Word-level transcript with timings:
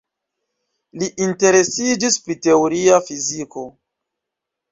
Li 1.01 1.09
interesiĝis 1.25 2.17
pri 2.27 2.37
teoria 2.47 2.97
fiziko. 3.09 3.67